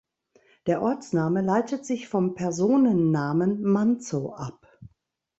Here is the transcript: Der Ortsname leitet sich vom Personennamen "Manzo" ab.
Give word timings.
Der 0.65 0.81
Ortsname 0.81 1.41
leitet 1.43 1.85
sich 1.85 2.07
vom 2.09 2.33
Personennamen 2.33 3.61
"Manzo" 3.61 4.33
ab. 4.33 4.65